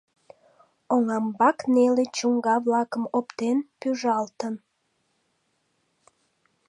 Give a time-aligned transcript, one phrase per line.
[0.95, 4.55] Оҥамбак неле чуҥга-влакым оптен, пӱжалтын.